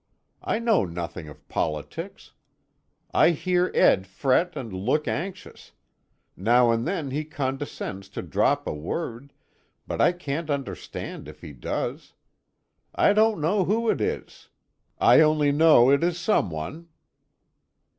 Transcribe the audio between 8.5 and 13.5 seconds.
a word but I can't understand if he does. I don't